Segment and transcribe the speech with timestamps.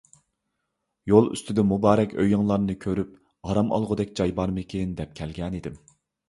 [1.11, 3.13] يول ئۈستىدە مۇبارەك ئۆيۈڭلارنى كۆرۈپ،
[3.51, 5.79] ئارام ئالغۇدەك جاي بارمىكىن دەپ كەلگەنىدىم.